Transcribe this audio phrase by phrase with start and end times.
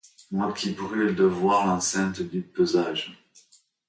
[0.31, 3.13] Moi qui brûle de voir l'enceinte du pesage.